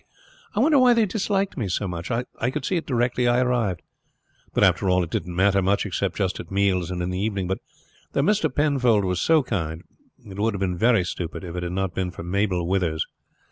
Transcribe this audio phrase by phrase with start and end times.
[0.55, 2.09] I wonder why they disliked me so much.
[2.09, 3.83] I could see it directly I arrived;
[4.51, 7.47] but, after all, it didn't matter much, except just at meals and in the evening.
[7.47, 7.59] But
[8.13, 8.51] though Mr.
[8.51, 9.83] Penfold was so kind,
[10.25, 13.05] it would have been very stupid if it had not been for Mabel Withers.